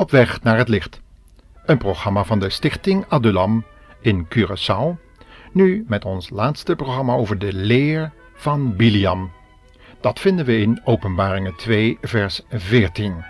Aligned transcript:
Op 0.00 0.10
weg 0.10 0.42
naar 0.42 0.56
het 0.56 0.68
licht. 0.68 1.00
Een 1.64 1.78
programma 1.78 2.24
van 2.24 2.38
de 2.38 2.50
Stichting 2.50 3.04
Adulam 3.08 3.64
in 4.00 4.26
Curaçao. 4.34 5.00
Nu 5.52 5.84
met 5.88 6.04
ons 6.04 6.30
laatste 6.30 6.76
programma 6.76 7.14
over 7.14 7.38
de 7.38 7.52
leer 7.52 8.12
van 8.34 8.76
Biliam. 8.76 9.30
Dat 10.00 10.20
vinden 10.20 10.46
we 10.46 10.60
in 10.60 10.80
Openbaringen 10.84 11.56
2, 11.56 11.98
vers 12.00 12.40
14. 12.50 13.24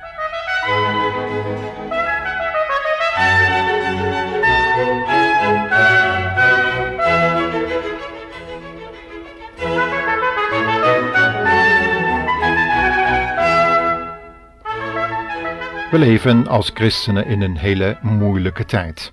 We 15.91 15.99
leven 15.99 16.47
als 16.47 16.71
christenen 16.75 17.27
in 17.27 17.41
een 17.41 17.57
hele 17.57 17.99
moeilijke 18.03 18.65
tijd. 18.65 19.13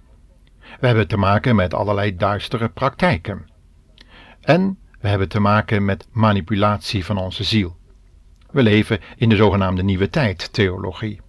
We 0.79 0.87
hebben 0.87 1.07
te 1.07 1.17
maken 1.17 1.55
met 1.55 1.73
allerlei 1.73 2.15
duistere 2.15 2.69
praktijken. 2.69 3.49
En 4.41 4.79
we 4.99 5.07
hebben 5.07 5.29
te 5.29 5.39
maken 5.39 5.85
met 5.85 6.07
manipulatie 6.11 7.05
van 7.05 7.17
onze 7.17 7.43
ziel. 7.43 7.77
We 8.51 8.63
leven 8.63 8.99
in 9.15 9.29
de 9.29 9.35
zogenaamde 9.35 9.83
nieuwe 9.83 10.09
tijd 10.09 10.53
theologie. 10.53 11.21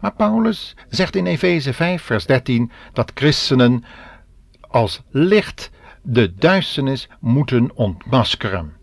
Maar 0.00 0.14
Paulus 0.14 0.76
zegt 0.88 1.16
in 1.16 1.26
Efeze 1.26 1.72
5 1.72 2.02
vers 2.02 2.26
13 2.26 2.70
dat 2.92 3.12
christenen 3.14 3.84
als 4.60 5.02
licht 5.10 5.70
de 6.02 6.34
duisternis 6.34 7.08
moeten 7.20 7.76
ontmaskeren. 7.76 8.76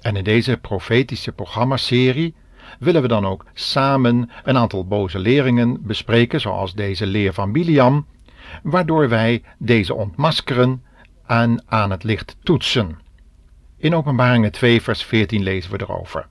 En 0.00 0.16
in 0.16 0.24
deze 0.24 0.56
profetische 0.56 1.32
programmaserie 1.32 2.34
willen 2.78 3.02
we 3.02 3.08
dan 3.08 3.26
ook 3.26 3.44
samen 3.54 4.30
een 4.44 4.56
aantal 4.56 4.86
boze 4.86 5.18
leringen 5.18 5.86
bespreken, 5.86 6.40
zoals 6.40 6.74
deze 6.74 7.06
leer 7.06 7.32
van 7.32 7.52
Biliam, 7.52 8.06
waardoor 8.62 9.08
wij 9.08 9.42
deze 9.58 9.94
ontmaskeren 9.94 10.82
en 11.26 11.62
aan 11.66 11.90
het 11.90 12.04
licht 12.04 12.36
toetsen. 12.42 12.98
In 13.76 13.94
Openbaringen 13.94 14.52
2, 14.52 14.82
vers 14.82 15.04
14 15.04 15.42
lezen 15.42 15.70
we 15.70 15.80
erover. 15.80 16.26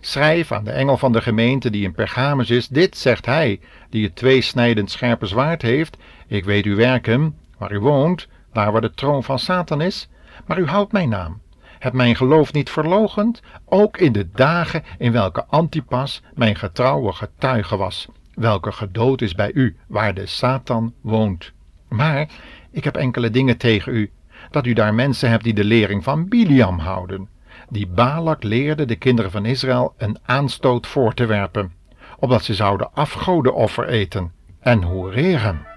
Schrijf 0.00 0.52
aan 0.52 0.64
de 0.64 0.70
engel 0.70 0.96
van 0.96 1.12
de 1.12 1.20
gemeente 1.20 1.70
die 1.70 1.84
in 1.84 1.94
Pergamus 1.94 2.50
is, 2.50 2.68
dit 2.68 2.96
zegt 2.96 3.26
hij, 3.26 3.60
die 3.90 4.04
het 4.04 4.16
tweesnijdend 4.16 4.90
scherpe 4.90 5.26
zwaard 5.26 5.62
heeft, 5.62 5.96
ik 6.26 6.44
weet 6.44 6.64
uw 6.64 6.76
werken, 6.76 7.36
waar 7.58 7.72
u 7.72 7.78
woont, 7.78 8.28
daar 8.52 8.72
waar 8.72 8.80
de 8.80 8.94
troon 8.94 9.24
van 9.24 9.38
Satan 9.38 9.80
is, 9.80 10.08
maar 10.46 10.58
u 10.58 10.66
houdt 10.66 10.92
mijn 10.92 11.08
naam 11.08 11.42
heb 11.84 11.92
mijn 11.92 12.16
geloof 12.16 12.52
niet 12.52 12.70
verlogend, 12.70 13.42
ook 13.64 13.98
in 13.98 14.12
de 14.12 14.28
dagen 14.30 14.82
in 14.98 15.12
welke 15.12 15.44
Antipas 15.46 16.22
mijn 16.34 16.56
getrouwe 16.56 17.12
getuige 17.12 17.76
was, 17.76 18.08
welke 18.34 18.72
gedood 18.72 19.20
is 19.20 19.34
bij 19.34 19.50
u, 19.52 19.76
waar 19.88 20.14
de 20.14 20.26
Satan 20.26 20.94
woont. 21.00 21.52
Maar 21.88 22.28
ik 22.70 22.84
heb 22.84 22.96
enkele 22.96 23.30
dingen 23.30 23.56
tegen 23.56 23.94
u, 23.94 24.10
dat 24.50 24.66
u 24.66 24.72
daar 24.72 24.94
mensen 24.94 25.30
hebt 25.30 25.44
die 25.44 25.54
de 25.54 25.64
lering 25.64 26.04
van 26.04 26.28
Biliam 26.28 26.78
houden, 26.78 27.28
die 27.68 27.86
Balak 27.86 28.42
leerde 28.42 28.84
de 28.84 28.96
kinderen 28.96 29.30
van 29.30 29.44
Israël 29.44 29.94
een 29.96 30.18
aanstoot 30.22 30.86
voor 30.86 31.14
te 31.14 31.26
werpen, 31.26 31.72
opdat 32.18 32.44
ze 32.44 32.54
zouden 32.54 32.92
afgodenoffer 32.94 33.88
eten 33.88 34.32
en 34.60 34.82
hoereren. 34.82 35.73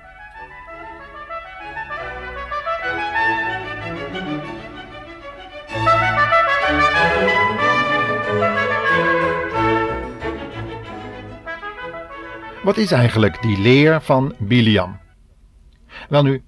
Wat 12.68 12.78
is 12.78 12.92
eigenlijk 12.92 13.42
die 13.42 13.60
leer 13.60 14.02
van 14.02 14.36
Biliam? 14.38 15.00
Welnu, 16.10 16.44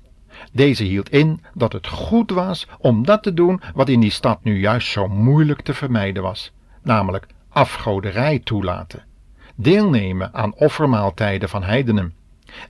deze 0.51 0.83
hield 0.83 1.09
in 1.09 1.43
dat 1.53 1.73
het 1.73 1.87
goed 1.87 2.31
was 2.31 2.67
om 2.77 3.05
dat 3.05 3.23
te 3.23 3.33
doen 3.33 3.61
wat 3.73 3.89
in 3.89 3.99
die 3.99 4.11
stad 4.11 4.43
nu 4.43 4.59
juist 4.59 4.87
zo 4.87 5.07
moeilijk 5.07 5.61
te 5.61 5.73
vermijden 5.73 6.23
was, 6.23 6.51
namelijk 6.83 7.27
afgoderij 7.49 8.39
toelaten, 8.39 9.03
deelnemen 9.55 10.33
aan 10.33 10.55
offermaaltijden 10.55 11.49
van 11.49 11.63
heidenen 11.63 12.13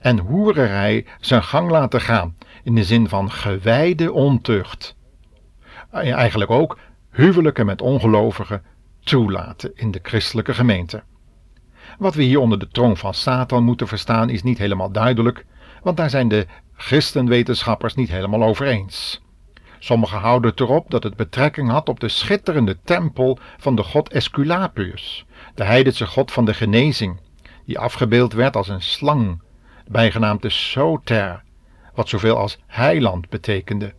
en 0.00 0.18
hoererij 0.18 1.06
zijn 1.20 1.42
gang 1.42 1.70
laten 1.70 2.00
gaan 2.00 2.36
in 2.62 2.74
de 2.74 2.84
zin 2.84 3.08
van 3.08 3.30
gewijde 3.30 4.12
ontucht. 4.12 4.96
Eigenlijk 5.92 6.50
ook 6.50 6.78
huwelijken 7.10 7.66
met 7.66 7.82
ongelovigen 7.82 8.62
toelaten 9.00 9.70
in 9.74 9.90
de 9.90 10.00
christelijke 10.02 10.54
gemeente. 10.54 11.02
Wat 12.00 12.14
we 12.14 12.22
hier 12.22 12.40
onder 12.40 12.58
de 12.58 12.68
troon 12.68 12.96
van 12.96 13.14
Satan 13.14 13.64
moeten 13.64 13.88
verstaan 13.88 14.30
is 14.30 14.42
niet 14.42 14.58
helemaal 14.58 14.92
duidelijk, 14.92 15.44
want 15.82 15.96
daar 15.96 16.10
zijn 16.10 16.28
de 16.28 16.46
christenwetenschappers 16.76 17.94
niet 17.94 18.08
helemaal 18.08 18.42
over 18.42 18.66
eens. 18.66 19.20
Sommigen 19.78 20.18
houden 20.18 20.50
het 20.50 20.60
erop 20.60 20.90
dat 20.90 21.02
het 21.02 21.16
betrekking 21.16 21.70
had 21.70 21.88
op 21.88 22.00
de 22.00 22.08
schitterende 22.08 22.78
tempel 22.84 23.38
van 23.58 23.76
de 23.76 23.82
god 23.82 24.08
Esculapius, 24.08 25.26
de 25.54 25.64
heidense 25.64 26.06
god 26.06 26.32
van 26.32 26.44
de 26.44 26.54
genezing, 26.54 27.20
die 27.64 27.78
afgebeeld 27.78 28.32
werd 28.32 28.56
als 28.56 28.68
een 28.68 28.82
slang, 28.82 29.42
bijgenaamd 29.88 30.42
de 30.42 30.50
Soter, 30.50 31.42
wat 31.94 32.08
zoveel 32.08 32.36
als 32.36 32.58
heiland 32.66 33.28
betekende. 33.28 33.94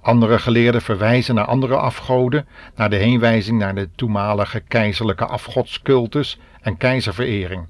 Andere 0.00 0.38
geleerden 0.38 0.82
verwijzen 0.82 1.34
naar 1.34 1.44
andere 1.44 1.76
afgoden, 1.76 2.48
naar 2.74 2.90
de 2.90 2.96
heenwijzing 2.96 3.58
naar 3.58 3.74
de 3.74 3.90
toenmalige 3.96 4.60
keizerlijke 4.60 5.26
afgodscultus 5.26 6.38
en 6.60 6.76
keizerverering. 6.76 7.66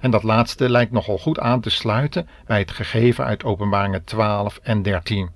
En 0.00 0.10
dat 0.10 0.22
laatste 0.22 0.70
lijkt 0.70 0.92
nogal 0.92 1.18
goed 1.18 1.38
aan 1.38 1.60
te 1.60 1.70
sluiten 1.70 2.28
bij 2.46 2.58
het 2.58 2.70
gegeven 2.70 3.24
uit 3.24 3.44
Openbaringen 3.44 4.04
12 4.04 4.58
en 4.62 4.82
13. 4.82 5.30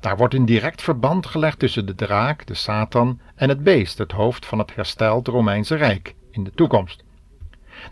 Daar 0.00 0.16
wordt 0.16 0.34
een 0.34 0.44
direct 0.44 0.82
verband 0.82 1.26
gelegd 1.26 1.58
tussen 1.58 1.86
de 1.86 1.94
draak, 1.94 2.46
de 2.46 2.54
Satan, 2.54 3.20
en 3.34 3.48
het 3.48 3.62
beest, 3.62 3.98
het 3.98 4.12
hoofd 4.12 4.46
van 4.46 4.58
het 4.58 4.74
hersteld 4.74 5.28
Romeinse 5.28 5.74
Rijk 5.74 6.14
in 6.30 6.44
de 6.44 6.50
toekomst. 6.50 7.04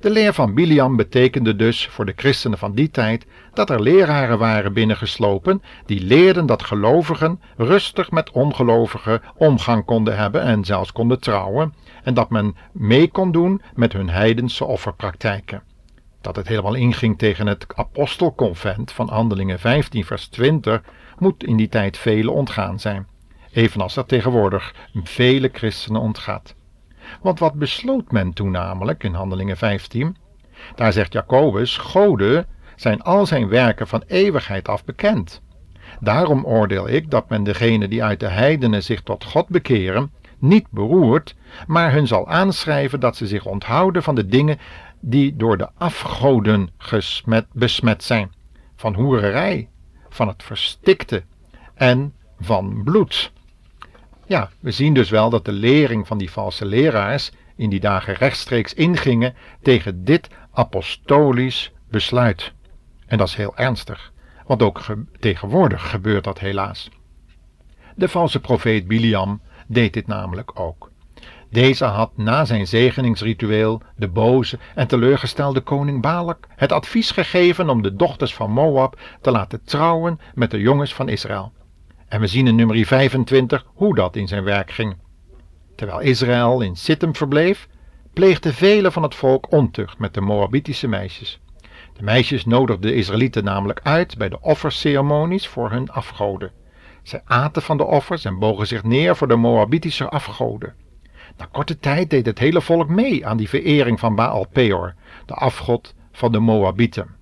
De 0.01 0.11
leer 0.11 0.33
van 0.33 0.55
Biliam 0.55 0.97
betekende 0.97 1.57
dus 1.57 1.87
voor 1.87 2.07
de 2.07 2.13
christenen 2.17 2.59
van 2.59 2.75
die 2.75 2.91
tijd 2.91 3.27
dat 3.53 3.71
er 3.71 3.83
leraren 3.83 4.39
waren 4.39 4.73
binnengeslopen 4.73 5.63
die 5.87 6.01
leerden 6.01 6.47
dat 6.47 6.63
gelovigen 6.63 7.41
rustig 7.57 8.11
met 8.11 8.31
ongelovigen 8.31 9.23
omgang 9.37 9.85
konden 9.85 10.17
hebben 10.17 10.43
en 10.43 10.65
zelfs 10.65 10.93
konden 10.93 11.21
trouwen 11.21 11.75
en 12.03 12.15
dat 12.15 12.31
men 12.31 12.57
mee 12.73 13.11
kon 13.11 13.33
doen 13.33 13.63
met 13.75 13.93
hun 13.93 14.09
heidense 14.09 14.65
offerpraktijken. 14.65 15.63
Dat 16.21 16.37
het 16.37 16.49
helemaal 16.49 16.75
inging 16.75 17.19
tegen 17.19 17.47
het 17.47 17.67
apostelconvent 17.75 18.93
van 18.93 19.09
Handelingen 19.09 19.59
15 19.59 20.05
vers 20.05 20.27
20 20.27 20.83
moet 21.19 21.45
in 21.45 21.57
die 21.57 21.69
tijd 21.69 21.99
vele 21.99 22.31
ontgaan 22.31 22.81
zijn, 22.81 23.07
evenals 23.53 23.95
dat 23.95 24.09
tegenwoordig 24.09 24.75
vele 25.03 25.51
christenen 25.53 26.01
ontgaat. 26.01 26.56
Want 27.21 27.39
wat 27.39 27.55
besloot 27.55 28.13
men 28.13 28.33
toen 28.33 28.51
namelijk 28.51 29.05
in 29.05 29.15
Handelingen 29.15 29.57
15? 29.57 30.17
Daar 30.75 30.93
zegt 30.93 31.13
Jacobus: 31.13 31.77
Gode 31.77 32.47
zijn 32.77 33.03
al 33.03 33.27
zijn 33.27 33.49
werken 33.49 33.89
van 33.89 34.03
eeuwigheid 34.07 34.69
af 34.69 34.85
bekend. 34.85 35.43
Daarom 36.01 36.45
oordeel 36.45 36.89
ik 36.89 37.11
dat 37.11 37.29
men 37.29 37.45
degene 37.45 37.89
die 37.89 38.05
uit 38.05 38.21
de 38.21 38.29
heidenen 38.29 38.83
zich 38.83 39.03
tot 39.03 39.25
God 39.25 39.49
bekeren, 39.49 40.13
niet 40.39 40.71
beroert, 40.71 41.35
maar 41.67 41.93
hun 41.93 42.07
zal 42.07 42.29
aanschrijven 42.29 43.01
dat 43.01 43.17
ze 43.17 43.27
zich 43.27 43.45
onthouden 43.45 44.03
van 44.03 44.15
de 44.15 44.27
dingen 44.27 44.59
die 45.01 45.37
door 45.37 45.59
de 45.59 45.69
afgoden 45.75 46.71
gesmet, 46.79 47.47
besmet 47.53 48.05
zijn, 48.05 48.33
van 48.77 48.95
hoererij, 48.95 49.69
van 50.09 50.29
het 50.29 50.43
verstikte 50.43 51.23
en 51.75 52.15
van 52.41 52.83
bloed. 52.85 53.33
Ja, 54.29 54.51
we 54.61 54.71
zien 54.71 54.95
dus 54.95 55.11
wel 55.11 55.31
dat 55.31 55.45
de 55.45 55.53
lering 55.53 56.07
van 56.07 56.19
die 56.19 56.31
valse 56.31 56.65
leraars 56.65 57.31
in 57.57 57.71
die 57.71 57.81
dagen 57.81 58.15
rechtstreeks 58.15 58.75
ingingen 58.75 59.35
tegen 59.63 60.05
dit 60.05 60.29
apostolisch 60.53 61.73
besluit. 61.91 62.53
En 63.07 63.19
dat 63.19 63.29
is 63.29 63.35
heel 63.35 63.57
ernstig, 63.57 64.13
want 64.47 64.63
ook 64.63 64.85
tegenwoordig 65.21 65.91
gebeurt 65.91 66.25
dat 66.25 66.39
helaas. 66.39 66.89
De 67.95 68.09
valse 68.09 68.41
profeet 68.41 68.87
Biliam 68.87 69.41
deed 69.67 69.93
dit 69.93 70.07
namelijk 70.07 70.61
ook. 70.61 70.91
Deze 71.51 71.85
had 71.85 72.17
na 72.17 72.45
zijn 72.45 72.67
zegeningsritueel 72.67 73.83
de 73.97 74.09
boze 74.09 74.59
en 74.75 74.87
teleurgestelde 74.87 75.61
koning 75.61 76.03
Balak 76.03 76.47
het 76.57 76.73
advies 76.73 77.11
gegeven 77.11 77.69
om 77.69 77.83
de 77.83 77.97
dochters 77.97 78.35
van 78.35 78.51
Moab 78.51 79.01
te 79.21 79.31
laten 79.31 79.65
trouwen 79.65 80.21
met 80.35 80.51
de 80.51 80.61
jongens 80.61 80.95
van 80.95 81.09
Israël. 81.09 81.53
En 82.09 82.21
we 82.21 82.27
zien 82.27 82.47
in 82.47 82.55
nummer 82.55 82.87
25 82.87 83.67
hoe 83.75 83.95
dat 83.95 84.17
in 84.17 84.29
zijn 84.29 84.45
werk 84.45 84.71
ging. 84.71 84.97
Terwijl 85.77 86.01
Israël 86.01 86.61
in 86.61 86.77
Sittim 86.77 87.15
verbleef, 87.15 87.69
pleegden 88.13 88.55
velen 88.55 88.93
van 88.93 89.03
het 89.03 89.15
volk 89.15 89.53
ontucht 89.53 89.99
met 89.99 90.15
de 90.15 90.21
Moabitische 90.21 90.89
meisjes. 90.89 91.41
De 91.93 92.03
meisjes 92.03 92.45
nodigden 92.45 92.91
de 92.91 92.97
Israëlieten 92.97 93.45
namelijk 93.45 93.81
uit 93.83 94.17
bij 94.17 94.29
de 94.29 94.41
offerceremonies 94.41 95.49
voor 95.49 95.71
hun 95.71 95.91
afgoden. 95.91 96.53
Zij 97.03 97.23
aten 97.25 97.63
van 97.63 97.77
de 97.77 97.85
offers 97.85 98.25
en 98.25 98.39
bogen 98.39 98.67
zich 98.67 98.83
neer 98.83 99.17
voor 99.17 99.29
de 99.29 99.37
Moabitische 99.37 100.09
afgoden. 100.09 100.75
Na 101.37 101.49
korte 101.53 101.79
tijd 101.79 102.11
deed 102.11 102.27
het 102.27 102.39
hele 102.39 102.61
volk 102.61 102.89
mee 102.89 103.27
aan 103.27 103.37
die 103.37 103.49
verering 103.49 104.01
van 104.01 104.15
Baal 104.15 104.47
Peor, 104.53 104.95
de 105.27 105.35
afgod 105.35 105.95
van 106.13 106.33
de 106.33 106.39
Moabieten. 106.39 107.15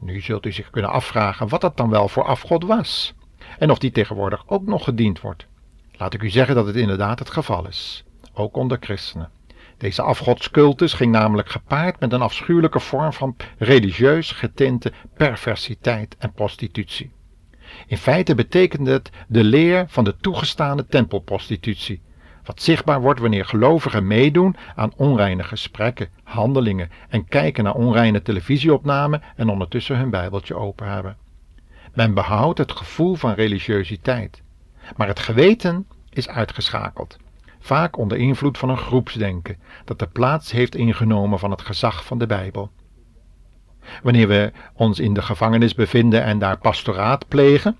Nu 0.00 0.20
zult 0.20 0.46
u 0.46 0.52
zich 0.52 0.70
kunnen 0.70 0.90
afvragen 0.90 1.48
wat 1.48 1.60
dat 1.60 1.76
dan 1.76 1.90
wel 1.90 2.08
voor 2.08 2.24
afgod 2.24 2.64
was 2.64 3.14
en 3.58 3.70
of 3.70 3.78
die 3.78 3.90
tegenwoordig 3.90 4.44
ook 4.46 4.66
nog 4.66 4.84
gediend 4.84 5.20
wordt. 5.20 5.46
Laat 5.92 6.14
ik 6.14 6.22
u 6.22 6.30
zeggen 6.30 6.54
dat 6.54 6.66
het 6.66 6.76
inderdaad 6.76 7.18
het 7.18 7.30
geval 7.30 7.66
is, 7.66 8.04
ook 8.32 8.56
onder 8.56 8.78
christenen. 8.80 9.30
Deze 9.78 10.02
afgodscultus 10.02 10.92
ging 10.92 11.12
namelijk 11.12 11.48
gepaard 11.48 12.00
met 12.00 12.12
een 12.12 12.22
afschuwelijke 12.22 12.80
vorm 12.80 13.12
van 13.12 13.36
religieus 13.58 14.32
getinte 14.32 14.92
perversiteit 15.16 16.16
en 16.18 16.32
prostitutie. 16.32 17.10
In 17.86 17.96
feite 17.96 18.34
betekende 18.34 18.90
het 18.90 19.10
de 19.28 19.44
leer 19.44 19.84
van 19.88 20.04
de 20.04 20.16
toegestane 20.16 20.86
tempelprostitutie, 20.86 22.00
wat 22.44 22.62
zichtbaar 22.62 23.00
wordt 23.00 23.20
wanneer 23.20 23.44
gelovigen 23.44 24.06
meedoen 24.06 24.56
aan 24.74 24.92
onreine 24.96 25.42
gesprekken, 25.42 26.08
handelingen 26.22 26.90
en 27.08 27.28
kijken 27.28 27.64
naar 27.64 27.74
onreine 27.74 28.22
televisieopnamen 28.22 29.22
en 29.36 29.48
ondertussen 29.48 29.96
hun 29.96 30.10
bijbeltje 30.10 30.54
open 30.54 30.90
hebben. 30.90 31.16
Men 31.98 32.14
behoudt 32.14 32.58
het 32.58 32.72
gevoel 32.72 33.14
van 33.14 33.32
religiositeit, 33.32 34.42
maar 34.96 35.06
het 35.06 35.18
geweten 35.18 35.86
is 36.10 36.28
uitgeschakeld, 36.28 37.16
vaak 37.58 37.96
onder 37.96 38.18
invloed 38.18 38.58
van 38.58 38.68
een 38.68 38.76
groepsdenken 38.76 39.58
dat 39.84 39.98
de 39.98 40.06
plaats 40.06 40.50
heeft 40.50 40.74
ingenomen 40.74 41.38
van 41.38 41.50
het 41.50 41.62
gezag 41.62 42.04
van 42.04 42.18
de 42.18 42.26
Bijbel. 42.26 42.70
Wanneer 44.02 44.28
we 44.28 44.52
ons 44.72 44.98
in 44.98 45.14
de 45.14 45.22
gevangenis 45.22 45.74
bevinden 45.74 46.22
en 46.22 46.38
daar 46.38 46.58
pastoraat 46.58 47.28
plegen, 47.28 47.78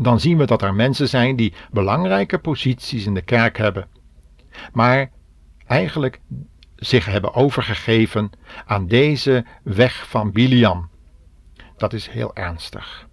dan 0.00 0.20
zien 0.20 0.38
we 0.38 0.44
dat 0.44 0.62
er 0.62 0.74
mensen 0.74 1.08
zijn 1.08 1.36
die 1.36 1.54
belangrijke 1.70 2.38
posities 2.38 3.06
in 3.06 3.14
de 3.14 3.22
kerk 3.22 3.56
hebben, 3.56 3.86
maar 4.72 5.10
eigenlijk 5.66 6.20
zich 6.76 7.04
hebben 7.04 7.34
overgegeven 7.34 8.30
aan 8.66 8.86
deze 8.86 9.44
weg 9.62 10.08
van 10.08 10.32
Biliam. 10.32 10.88
Dat 11.76 11.92
is 11.92 12.08
heel 12.08 12.34
ernstig. 12.34 13.07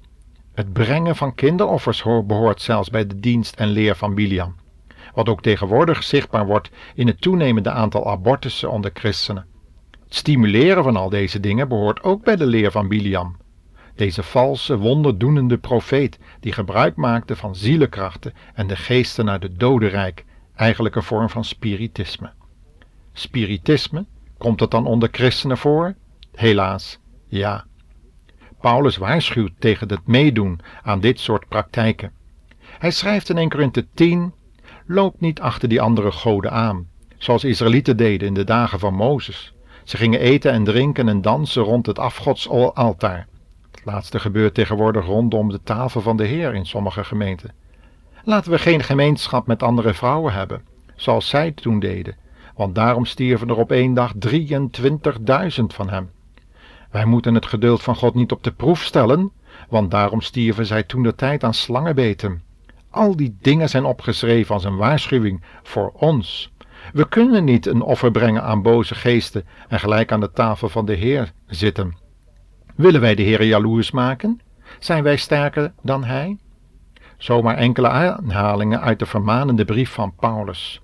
Het 0.55 0.73
brengen 0.73 1.15
van 1.15 1.35
kinderoffers 1.35 2.03
behoort 2.03 2.61
zelfs 2.61 2.89
bij 2.89 3.07
de 3.07 3.19
dienst 3.19 3.55
en 3.55 3.67
leer 3.67 3.95
van 3.95 4.15
Biliam, 4.15 4.55
wat 5.13 5.29
ook 5.29 5.41
tegenwoordig 5.41 6.03
zichtbaar 6.03 6.45
wordt 6.45 6.69
in 6.95 7.07
het 7.07 7.21
toenemende 7.21 7.69
aantal 7.69 8.09
abortussen 8.09 8.71
onder 8.71 8.91
christenen. 8.93 9.45
Het 10.03 10.15
stimuleren 10.15 10.83
van 10.83 10.95
al 10.95 11.09
deze 11.09 11.39
dingen 11.39 11.67
behoort 11.67 12.03
ook 12.03 12.23
bij 12.23 12.35
de 12.35 12.45
leer 12.45 12.71
van 12.71 12.87
Biliam. 12.87 13.35
Deze 13.95 14.23
valse, 14.23 14.77
wonderdoenende 14.77 15.57
profeet, 15.57 16.19
die 16.39 16.51
gebruik 16.51 16.95
maakte 16.95 17.35
van 17.35 17.55
zielenkrachten 17.55 18.33
en 18.53 18.67
de 18.67 18.75
geesten 18.75 19.25
naar 19.25 19.39
de 19.39 19.53
dodenrijk, 19.53 20.25
eigenlijk 20.55 20.95
een 20.95 21.03
vorm 21.03 21.29
van 21.29 21.43
spiritisme. 21.43 22.31
Spiritisme, 23.13 24.05
komt 24.37 24.59
het 24.59 24.71
dan 24.71 24.85
onder 24.85 25.09
christenen 25.11 25.57
voor? 25.57 25.95
Helaas, 26.35 26.99
ja. 27.27 27.65
Paulus 28.61 28.97
waarschuwt 28.97 29.51
tegen 29.59 29.89
het 29.89 30.07
meedoen 30.07 30.59
aan 30.83 30.99
dit 30.99 31.19
soort 31.19 31.47
praktijken. 31.47 32.11
Hij 32.59 32.91
schrijft 32.91 33.29
in 33.29 33.37
1 33.37 33.49
Korinthe 33.49 33.87
10: 33.93 34.33
Loop 34.85 35.19
niet 35.19 35.41
achter 35.41 35.69
die 35.69 35.81
andere 35.81 36.11
goden 36.11 36.51
aan, 36.51 36.87
zoals 37.17 37.43
Israëlieten 37.43 37.97
deden 37.97 38.27
in 38.27 38.33
de 38.33 38.43
dagen 38.43 38.79
van 38.79 38.93
Mozes. 38.93 39.53
Ze 39.83 39.97
gingen 39.97 40.19
eten 40.19 40.51
en 40.51 40.63
drinken 40.63 41.07
en 41.07 41.21
dansen 41.21 41.63
rond 41.63 41.85
het 41.85 41.99
afgodsaltaar. 41.99 43.27
Het 43.71 43.85
laatste 43.85 44.19
gebeurt 44.19 44.53
tegenwoordig 44.53 45.05
rondom 45.05 45.49
de 45.49 45.63
tafel 45.63 46.01
van 46.01 46.17
de 46.17 46.25
Heer 46.25 46.53
in 46.55 46.65
sommige 46.65 47.03
gemeenten. 47.03 47.53
Laten 48.23 48.51
we 48.51 48.59
geen 48.59 48.83
gemeenschap 48.83 49.47
met 49.47 49.63
andere 49.63 49.93
vrouwen 49.93 50.33
hebben, 50.33 50.61
zoals 50.95 51.29
zij 51.29 51.51
toen 51.51 51.79
deden, 51.79 52.15
want 52.55 52.75
daarom 52.75 53.05
stierven 53.05 53.49
er 53.49 53.57
op 53.57 53.71
één 53.71 53.93
dag 53.93 54.13
23.000 54.27 55.63
van 55.65 55.89
hem. 55.89 56.09
Wij 56.95 57.05
moeten 57.05 57.33
het 57.33 57.45
geduld 57.45 57.81
van 57.83 57.95
God 57.95 58.13
niet 58.13 58.31
op 58.31 58.43
de 58.43 58.51
proef 58.51 58.83
stellen, 58.83 59.31
want 59.69 59.91
daarom 59.91 60.21
stierven 60.21 60.65
zij 60.65 60.83
toen 60.83 61.03
de 61.03 61.15
tijd 61.15 61.43
aan 61.43 61.53
slangenbeten. 61.53 62.43
Al 62.89 63.15
die 63.15 63.37
dingen 63.41 63.69
zijn 63.69 63.85
opgeschreven 63.85 64.53
als 64.53 64.63
een 64.63 64.75
waarschuwing 64.75 65.43
voor 65.63 65.91
ons. 65.91 66.53
We 66.93 67.07
kunnen 67.07 67.43
niet 67.43 67.65
een 67.65 67.81
offer 67.81 68.11
brengen 68.11 68.43
aan 68.43 68.61
boze 68.61 68.95
geesten 68.95 69.45
en 69.67 69.79
gelijk 69.79 70.11
aan 70.11 70.19
de 70.19 70.31
tafel 70.31 70.69
van 70.69 70.85
de 70.85 70.93
Heer 70.93 71.31
zitten. 71.47 71.97
Willen 72.75 73.01
wij 73.01 73.15
de 73.15 73.23
Heer 73.23 73.43
jaloers 73.43 73.91
maken? 73.91 74.41
Zijn 74.79 75.03
wij 75.03 75.15
sterker 75.15 75.73
dan 75.81 76.03
Hij? 76.03 76.37
Zomaar 77.17 77.55
enkele 77.55 77.89
aanhalingen 77.89 78.81
uit 78.81 78.99
de 78.99 79.05
vermanende 79.05 79.65
brief 79.65 79.91
van 79.91 80.15
Paulus. 80.15 80.81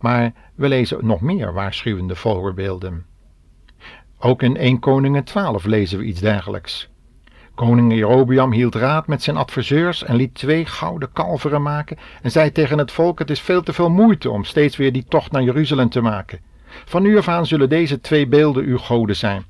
Maar 0.00 0.32
we 0.54 0.68
lezen 0.68 1.06
nog 1.06 1.20
meer 1.20 1.52
waarschuwende 1.52 2.16
voorbeelden. 2.16 3.12
Ook 4.24 4.42
in 4.42 4.56
1 4.56 4.78
Koningen 4.78 5.24
12 5.24 5.64
lezen 5.64 5.98
we 5.98 6.04
iets 6.04 6.20
dergelijks. 6.20 6.88
Koning 7.54 7.94
Jerobiam 7.94 8.52
hield 8.52 8.74
raad 8.74 9.06
met 9.06 9.22
zijn 9.22 9.36
adviseurs 9.36 10.04
en 10.04 10.16
liet 10.16 10.34
twee 10.34 10.66
gouden 10.66 11.12
kalveren 11.12 11.62
maken 11.62 11.98
en 12.22 12.30
zei 12.30 12.52
tegen 12.52 12.78
het 12.78 12.92
volk: 12.92 13.18
Het 13.18 13.30
is 13.30 13.40
veel 13.40 13.62
te 13.62 13.72
veel 13.72 13.90
moeite 13.90 14.30
om 14.30 14.44
steeds 14.44 14.76
weer 14.76 14.92
die 14.92 15.04
tocht 15.08 15.32
naar 15.32 15.42
Jeruzalem 15.42 15.88
te 15.88 16.00
maken. 16.00 16.40
Van 16.84 17.02
nu 17.02 17.18
af 17.18 17.28
aan 17.28 17.46
zullen 17.46 17.68
deze 17.68 18.00
twee 18.00 18.26
beelden 18.26 18.64
uw 18.64 18.78
goden 18.78 19.16
zijn. 19.16 19.44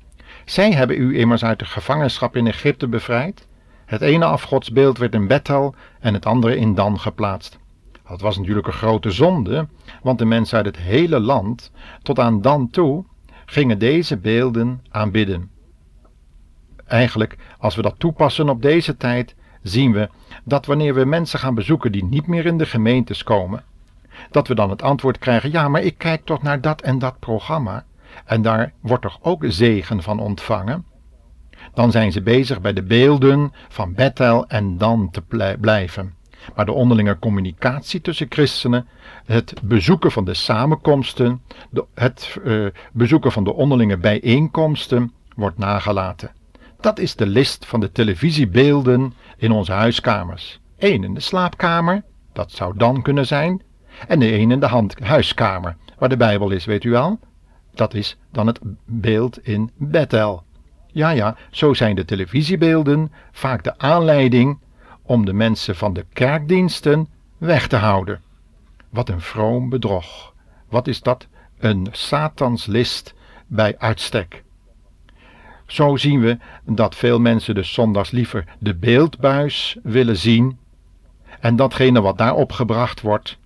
Zij 0.45 0.71
hebben 0.71 1.01
u 1.01 1.19
immers 1.19 1.43
uit 1.43 1.59
de 1.59 1.65
gevangenschap 1.65 2.35
in 2.35 2.47
Egypte 2.47 2.87
bevrijd. 2.87 3.47
Het 3.85 4.01
ene 4.01 4.25
afgodsbeeld 4.25 4.97
werd 4.97 5.13
in 5.13 5.27
Bethel 5.27 5.75
en 5.99 6.13
het 6.13 6.25
andere 6.25 6.57
in 6.57 6.75
Dan 6.75 6.99
geplaatst. 6.99 7.59
Dat 8.07 8.21
was 8.21 8.37
natuurlijk 8.37 8.67
een 8.67 8.73
grote 8.73 9.11
zonde, 9.11 9.67
want 10.01 10.19
de 10.19 10.25
mensen 10.25 10.57
uit 10.57 10.65
het 10.65 10.77
hele 10.77 11.19
land, 11.19 11.71
tot 12.01 12.19
aan 12.19 12.41
Dan 12.41 12.69
toe, 12.69 13.05
gingen 13.45 13.79
deze 13.79 14.17
beelden 14.17 14.83
aanbidden. 14.89 15.49
Eigenlijk, 16.85 17.37
als 17.57 17.75
we 17.75 17.81
dat 17.81 17.99
toepassen 17.99 18.49
op 18.49 18.61
deze 18.61 18.97
tijd, 18.97 19.35
zien 19.61 19.91
we 19.91 20.09
dat 20.43 20.65
wanneer 20.65 20.93
we 20.93 21.05
mensen 21.05 21.39
gaan 21.39 21.55
bezoeken 21.55 21.91
die 21.91 22.03
niet 22.03 22.27
meer 22.27 22.45
in 22.45 22.57
de 22.57 22.65
gemeentes 22.65 23.23
komen, 23.23 23.63
dat 24.31 24.47
we 24.47 24.55
dan 24.55 24.69
het 24.69 24.81
antwoord 24.81 25.17
krijgen: 25.17 25.51
ja, 25.51 25.67
maar 25.67 25.81
ik 25.81 25.97
kijk 25.97 26.25
toch 26.25 26.41
naar 26.41 26.61
dat 26.61 26.81
en 26.81 26.99
dat 26.99 27.19
programma 27.19 27.85
en 28.25 28.41
daar 28.41 28.73
wordt 28.79 29.03
toch 29.03 29.19
ook 29.21 29.43
zegen 29.47 30.03
van 30.03 30.19
ontvangen? 30.19 30.85
Dan 31.73 31.91
zijn 31.91 32.11
ze 32.11 32.21
bezig 32.21 32.61
bij 32.61 32.73
de 32.73 32.83
beelden 32.83 33.53
van 33.69 33.93
Bethel 33.93 34.47
en 34.47 34.77
dan 34.77 35.09
te 35.11 35.21
blijven. 35.59 36.14
Maar 36.55 36.65
de 36.65 36.71
onderlinge 36.71 37.19
communicatie 37.19 38.01
tussen 38.01 38.27
christenen, 38.29 38.87
het 39.25 39.53
bezoeken 39.63 40.11
van 40.11 40.25
de 40.25 40.33
samenkomsten, 40.33 41.41
het 41.93 42.37
uh, 42.43 42.67
bezoeken 42.93 43.31
van 43.31 43.43
de 43.43 43.53
onderlinge 43.53 43.97
bijeenkomsten 43.97 45.13
wordt 45.35 45.57
nagelaten. 45.57 46.31
Dat 46.79 46.99
is 46.99 47.15
de 47.15 47.25
list 47.25 47.65
van 47.65 47.79
de 47.79 47.91
televisiebeelden 47.91 49.13
in 49.37 49.51
onze 49.51 49.71
huiskamers. 49.71 50.59
Eén 50.77 51.03
in 51.03 51.13
de 51.13 51.19
slaapkamer, 51.19 52.03
dat 52.33 52.51
zou 52.51 52.77
dan 52.77 53.01
kunnen 53.01 53.27
zijn, 53.27 53.61
en 54.07 54.19
de 54.19 54.33
een 54.33 54.51
in 54.51 54.59
de 54.59 54.65
hand, 54.65 54.99
huiskamer, 54.99 55.75
waar 55.97 56.09
de 56.09 56.17
Bijbel 56.17 56.51
is, 56.51 56.65
weet 56.65 56.83
u 56.83 56.95
al? 56.95 57.19
Dat 57.73 57.93
is 57.93 58.17
dan 58.31 58.47
het 58.47 58.59
beeld 58.85 59.47
in 59.47 59.71
Bethel. 59.77 60.43
Ja, 60.87 61.09
ja, 61.09 61.35
zo 61.51 61.73
zijn 61.73 61.95
de 61.95 62.05
televisiebeelden 62.05 63.11
vaak 63.31 63.63
de 63.63 63.77
aanleiding 63.77 64.59
om 65.05 65.25
de 65.25 65.33
mensen 65.33 65.75
van 65.75 65.93
de 65.93 66.05
kerkdiensten 66.13 67.07
weg 67.37 67.67
te 67.67 67.75
houden. 67.75 68.21
Wat 68.89 69.09
een 69.09 69.21
vroom 69.21 69.69
bedrog. 69.69 70.33
Wat 70.69 70.87
is 70.87 71.01
dat? 71.01 71.27
Een 71.57 71.87
satanslist 71.91 73.13
bij 73.47 73.75
uitstek. 73.77 74.43
Zo 75.67 75.95
zien 75.95 76.19
we 76.19 76.37
dat 76.63 76.95
veel 76.95 77.19
mensen 77.19 77.55
dus 77.55 77.73
zondags 77.73 78.11
liever 78.11 78.45
de 78.59 78.75
beeldbuis 78.75 79.77
willen 79.83 80.17
zien 80.17 80.57
en 81.39 81.55
datgene 81.55 82.01
wat 82.01 82.17
daar 82.17 82.35
opgebracht 82.35 83.01
wordt, 83.01 83.37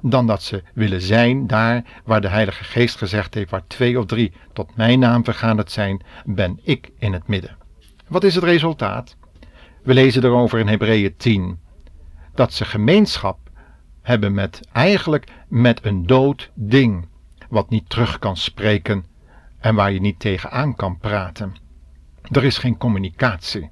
dan 0.00 0.26
dat 0.26 0.42
ze 0.42 0.62
willen 0.74 1.02
zijn 1.02 1.46
daar 1.46 1.84
waar 2.04 2.20
de 2.20 2.28
Heilige 2.28 2.64
Geest 2.64 2.96
gezegd 2.96 3.34
heeft, 3.34 3.50
waar 3.50 3.66
twee 3.66 3.98
of 3.98 4.06
drie 4.06 4.32
tot 4.52 4.76
mijn 4.76 4.98
naam 4.98 5.24
vergaan 5.24 5.60
zijn, 5.66 6.02
ben 6.24 6.60
ik 6.62 6.90
in 6.98 7.12
het 7.12 7.28
midden. 7.28 7.56
Wat 8.08 8.24
is 8.24 8.34
het 8.34 8.44
resultaat? 8.44 9.16
We 9.82 9.94
lezen 9.94 10.24
erover 10.24 10.58
in 10.58 10.68
Hebreeën 10.68 11.16
10, 11.16 11.58
dat 12.34 12.52
ze 12.52 12.64
gemeenschap 12.64 13.38
hebben 14.02 14.34
met 14.34 14.60
eigenlijk 14.72 15.32
met 15.48 15.84
een 15.84 16.06
dood 16.06 16.50
ding, 16.54 17.06
wat 17.48 17.70
niet 17.70 17.90
terug 17.90 18.18
kan 18.18 18.36
spreken 18.36 19.04
en 19.58 19.74
waar 19.74 19.92
je 19.92 20.00
niet 20.00 20.18
tegenaan 20.18 20.74
kan 20.74 20.98
praten. 20.98 21.54
Er 22.30 22.44
is 22.44 22.58
geen 22.58 22.76
communicatie. 22.76 23.70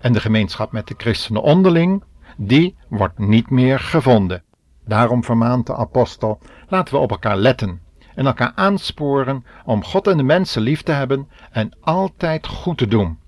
En 0.00 0.12
de 0.12 0.20
gemeenschap 0.20 0.72
met 0.72 0.86
de 0.86 0.94
christenen 0.96 1.42
onderling, 1.42 2.02
die 2.36 2.76
wordt 2.88 3.18
niet 3.18 3.50
meer 3.50 3.78
gevonden. 3.78 4.42
Daarom 4.84 5.24
vermaant 5.24 5.66
de 5.66 5.76
apostel: 5.76 6.38
laten 6.68 6.94
we 6.94 7.00
op 7.00 7.10
elkaar 7.10 7.36
letten 7.36 7.80
en 8.14 8.26
elkaar 8.26 8.52
aansporen 8.54 9.44
om 9.64 9.84
God 9.84 10.06
en 10.06 10.16
de 10.16 10.22
mensen 10.22 10.62
lief 10.62 10.82
te 10.82 10.92
hebben 10.92 11.28
en 11.50 11.72
altijd 11.80 12.46
goed 12.46 12.78
te 12.78 12.86
doen. 12.86 13.18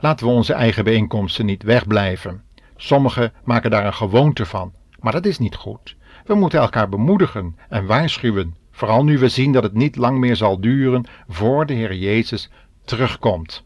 Laten 0.00 0.26
we 0.26 0.32
onze 0.32 0.52
eigen 0.52 0.84
bijeenkomsten 0.84 1.46
niet 1.46 1.62
wegblijven. 1.62 2.42
Sommigen 2.76 3.32
maken 3.44 3.70
daar 3.70 3.86
een 3.86 3.94
gewoonte 3.94 4.46
van, 4.46 4.72
maar 5.00 5.12
dat 5.12 5.26
is 5.26 5.38
niet 5.38 5.54
goed. 5.54 5.96
We 6.24 6.34
moeten 6.34 6.60
elkaar 6.60 6.88
bemoedigen 6.88 7.56
en 7.68 7.86
waarschuwen, 7.86 8.56
vooral 8.70 9.04
nu 9.04 9.18
we 9.18 9.28
zien 9.28 9.52
dat 9.52 9.62
het 9.62 9.74
niet 9.74 9.96
lang 9.96 10.18
meer 10.18 10.36
zal 10.36 10.60
duren 10.60 11.06
voor 11.28 11.66
de 11.66 11.74
Heer 11.74 11.94
Jezus 11.94 12.50
terugkomt. 12.84 13.64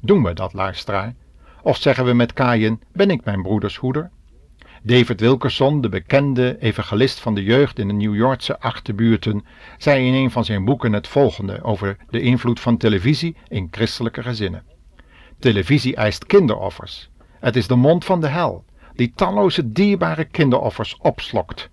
Doen 0.00 0.22
we 0.22 0.32
dat, 0.32 0.52
luisteraar? 0.52 1.14
Of 1.62 1.76
zeggen 1.76 2.04
we 2.04 2.12
met 2.12 2.32
Kaaien, 2.32 2.80
ben 2.92 3.10
ik 3.10 3.24
mijn 3.24 3.42
broeders 3.42 3.76
hoeder? 3.76 4.10
David 4.82 5.20
Wilkerson, 5.20 5.80
de 5.80 5.88
bekende 5.88 6.56
evangelist 6.60 7.20
van 7.20 7.34
de 7.34 7.42
jeugd 7.42 7.78
in 7.78 7.88
de 7.88 7.94
New 7.94 8.14
Yorkse 8.14 8.60
achterbuurten, 8.60 9.44
zei 9.78 10.06
in 10.06 10.14
een 10.14 10.30
van 10.30 10.44
zijn 10.44 10.64
boeken 10.64 10.92
het 10.92 11.08
volgende 11.08 11.62
over 11.62 11.96
de 12.10 12.20
invloed 12.20 12.60
van 12.60 12.76
televisie 12.76 13.36
in 13.48 13.68
christelijke 13.70 14.22
gezinnen. 14.22 14.62
Televisie 15.38 15.96
eist 15.96 16.26
kinderoffers. 16.26 17.10
Het 17.40 17.56
is 17.56 17.66
de 17.66 17.74
mond 17.74 18.04
van 18.04 18.20
de 18.20 18.28
hel, 18.28 18.64
die 18.94 19.12
talloze 19.14 19.72
dierbare 19.72 20.24
kinderoffers 20.24 20.96
opslokt. 20.98 21.68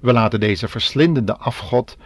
We 0.00 0.12
laten 0.12 0.40
deze 0.40 0.68
verslindende 0.68 1.36
afgod 1.36 1.96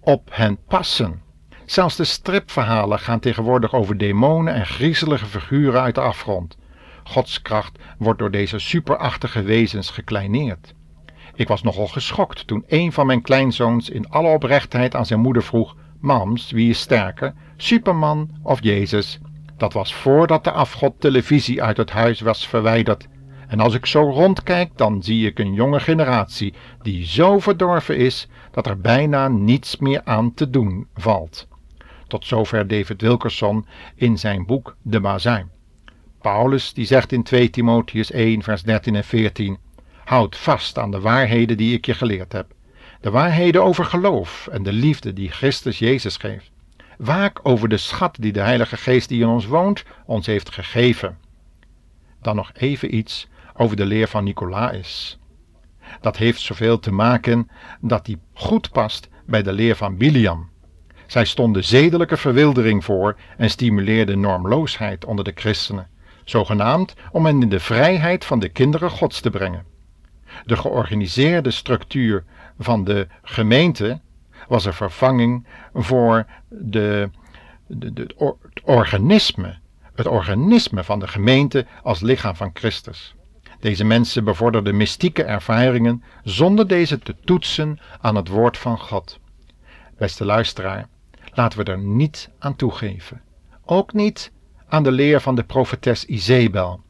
op 0.00 0.28
hen 0.32 0.58
passen. 0.68 1.22
Zelfs 1.66 1.96
de 1.96 2.04
stripverhalen 2.04 2.98
gaan 2.98 3.20
tegenwoordig 3.20 3.72
over 3.74 3.98
demonen 3.98 4.54
en 4.54 4.66
griezelige 4.66 5.26
figuren 5.26 5.80
uit 5.80 5.94
de 5.94 6.00
afgrond. 6.00 6.56
Gods 7.04 7.42
kracht 7.42 7.78
wordt 7.98 8.18
door 8.18 8.30
deze 8.30 8.58
superachtige 8.58 9.42
wezens 9.42 9.90
gekleineerd. 9.90 10.74
Ik 11.34 11.48
was 11.48 11.62
nogal 11.62 11.86
geschokt 11.86 12.46
toen 12.46 12.64
een 12.66 12.92
van 12.92 13.06
mijn 13.06 13.22
kleinzoons 13.22 13.90
in 13.90 14.08
alle 14.08 14.28
oprechtheid 14.28 14.94
aan 14.94 15.06
zijn 15.06 15.20
moeder 15.20 15.42
vroeg: 15.42 15.76
Mams, 16.00 16.50
wie 16.50 16.70
is 16.70 16.80
sterker, 16.80 17.34
Superman 17.56 18.30
of 18.42 18.62
Jezus? 18.62 19.20
Dat 19.56 19.72
was 19.72 19.94
voordat 19.94 20.44
de 20.44 20.50
afgod 20.50 21.00
televisie 21.00 21.62
uit 21.62 21.76
het 21.76 21.90
huis 21.90 22.20
was 22.20 22.48
verwijderd. 22.48 23.08
En 23.48 23.60
als 23.60 23.74
ik 23.74 23.86
zo 23.86 24.10
rondkijk, 24.10 24.70
dan 24.76 25.02
zie 25.02 25.26
ik 25.26 25.38
een 25.38 25.52
jonge 25.52 25.80
generatie 25.80 26.54
die 26.82 27.06
zo 27.06 27.38
verdorven 27.38 27.96
is 27.96 28.28
dat 28.50 28.66
er 28.66 28.80
bijna 28.80 29.28
niets 29.28 29.76
meer 29.76 30.00
aan 30.04 30.34
te 30.34 30.50
doen 30.50 30.86
valt. 30.94 31.48
Tot 32.06 32.26
zover 32.26 32.68
David 32.68 33.00
Wilkerson 33.00 33.66
in 33.94 34.18
zijn 34.18 34.46
boek 34.46 34.76
De 34.82 35.00
Bazuin. 35.00 35.50
Paulus 36.20 36.72
die 36.72 36.84
zegt 36.86 37.12
in 37.12 37.22
2 37.22 37.50
Timotheus 37.50 38.10
1 38.10 38.42
vers 38.42 38.62
13 38.62 38.96
en 38.96 39.04
14 39.04 39.58
Houd 40.04 40.36
vast 40.36 40.78
aan 40.78 40.90
de 40.90 41.00
waarheden 41.00 41.56
die 41.56 41.76
ik 41.76 41.86
je 41.86 41.94
geleerd 41.94 42.32
heb. 42.32 42.46
De 43.00 43.10
waarheden 43.10 43.62
over 43.62 43.84
geloof 43.84 44.46
en 44.46 44.62
de 44.62 44.72
liefde 44.72 45.12
die 45.12 45.28
Christus 45.28 45.78
Jezus 45.78 46.16
geeft. 46.16 46.50
Waak 46.98 47.40
over 47.42 47.68
de 47.68 47.76
schat 47.76 48.16
die 48.20 48.32
de 48.32 48.40
Heilige 48.40 48.76
Geest 48.76 49.08
die 49.08 49.20
in 49.20 49.28
ons 49.28 49.46
woont 49.46 49.84
ons 50.06 50.26
heeft 50.26 50.50
gegeven. 50.50 51.18
Dan 52.22 52.36
nog 52.36 52.50
even 52.54 52.94
iets 52.94 53.28
over 53.56 53.76
de 53.76 53.86
leer 53.86 54.08
van 54.08 54.24
Nicolaas. 54.24 55.18
Dat 56.00 56.16
heeft 56.16 56.40
zoveel 56.40 56.78
te 56.78 56.92
maken 56.92 57.50
dat 57.80 58.04
die 58.04 58.18
goed 58.32 58.70
past 58.70 59.08
bij 59.26 59.42
de 59.42 59.52
leer 59.52 59.76
van 59.76 59.96
Biliam. 59.96 60.50
Zij 61.06 61.24
stonden 61.24 61.64
zedelijke 61.64 62.16
verwildering 62.16 62.84
voor 62.84 63.16
en 63.36 63.50
stimuleerden 63.50 64.20
normloosheid 64.20 65.04
onder 65.04 65.24
de 65.24 65.32
christenen, 65.34 65.88
zogenaamd 66.24 66.94
om 67.12 67.26
hen 67.26 67.42
in 67.42 67.48
de 67.48 67.60
vrijheid 67.60 68.24
van 68.24 68.38
de 68.38 68.48
kinderen 68.48 68.90
Gods 68.90 69.20
te 69.20 69.30
brengen. 69.30 69.64
De 70.44 70.56
georganiseerde 70.56 71.50
structuur 71.50 72.24
van 72.58 72.84
de 72.84 73.06
gemeente 73.22 74.00
was 74.48 74.64
een 74.64 74.72
vervanging 74.72 75.46
voor 75.74 76.26
de, 76.48 77.10
de, 77.66 77.92
het 77.94 78.62
organisme, 78.64 79.58
het 79.94 80.06
organisme 80.06 80.84
van 80.84 80.98
de 80.98 81.08
gemeente 81.08 81.66
als 81.82 82.00
lichaam 82.00 82.36
van 82.36 82.50
Christus. 82.52 83.14
Deze 83.60 83.84
mensen 83.84 84.24
bevorderden 84.24 84.76
mystieke 84.76 85.22
ervaringen 85.22 86.02
zonder 86.22 86.68
deze 86.68 86.98
te 86.98 87.16
toetsen 87.24 87.78
aan 88.00 88.14
het 88.14 88.28
woord 88.28 88.58
van 88.58 88.78
God. 88.78 89.20
Beste 89.98 90.24
luisteraar, 90.24 90.88
laten 91.32 91.58
we 91.58 91.64
er 91.64 91.78
niet 91.78 92.30
aan 92.38 92.56
toegeven. 92.56 93.22
Ook 93.64 93.92
niet 93.92 94.32
aan 94.68 94.82
de 94.82 94.92
leer 94.92 95.20
van 95.20 95.34
de 95.34 95.44
profetes 95.44 96.04
Izebel, 96.04 96.82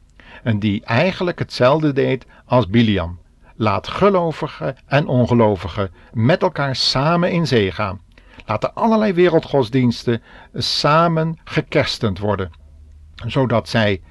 en 0.43 0.59
die 0.59 0.83
eigenlijk 0.83 1.39
hetzelfde 1.39 1.93
deed 1.93 2.25
als 2.45 2.67
Biliam. 2.67 3.19
Laat 3.55 3.87
gelovigen 3.87 4.75
en 4.85 5.07
ongelovigen 5.07 5.91
met 6.13 6.41
elkaar 6.41 6.75
samen 6.75 7.31
in 7.31 7.47
zee 7.47 7.71
gaan. 7.71 8.01
Laten 8.45 8.73
allerlei 8.73 9.13
wereldgodsdiensten 9.13 10.21
samen 10.53 11.39
gekerstend 11.43 12.19
worden, 12.19 12.51
zodat 13.25 13.69
zij 13.69 14.01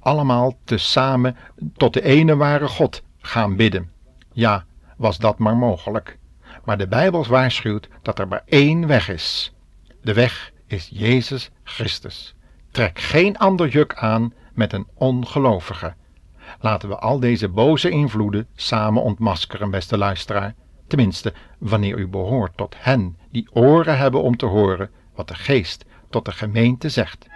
allemaal 0.00 0.58
tezamen 0.64 1.36
tot 1.76 1.94
de 1.94 2.02
ene 2.02 2.36
ware 2.36 2.68
God 2.68 3.02
gaan 3.18 3.56
bidden. 3.56 3.90
Ja, 4.32 4.64
was 4.96 5.18
dat 5.18 5.38
maar 5.38 5.56
mogelijk. 5.56 6.18
Maar 6.64 6.78
de 6.78 6.88
Bijbel 6.88 7.24
waarschuwt 7.24 7.88
dat 8.02 8.18
er 8.18 8.28
maar 8.28 8.42
één 8.46 8.86
weg 8.86 9.08
is. 9.08 9.54
De 10.02 10.12
weg 10.12 10.52
is 10.66 10.88
Jezus 10.92 11.50
Christus. 11.64 12.34
Trek 12.70 12.98
geen 12.98 13.38
ander 13.38 13.68
juk 13.68 13.94
aan 13.94 14.32
met 14.54 14.72
een 14.72 14.86
ongelovige. 14.94 15.94
Laten 16.60 16.88
we 16.88 16.98
al 16.98 17.20
deze 17.20 17.48
boze 17.48 17.90
invloeden 17.90 18.46
samen 18.54 19.02
ontmaskeren, 19.02 19.70
beste 19.70 19.98
luisteraar. 19.98 20.54
Tenminste, 20.86 21.32
wanneer 21.58 21.98
u 21.98 22.08
behoort 22.08 22.56
tot 22.56 22.74
hen 22.78 23.16
die 23.30 23.48
oren 23.52 23.98
hebben 23.98 24.22
om 24.22 24.36
te 24.36 24.46
horen 24.46 24.90
wat 25.14 25.28
de 25.28 25.34
geest 25.34 25.84
tot 26.10 26.24
de 26.24 26.32
gemeente 26.32 26.88
zegt. 26.88 27.26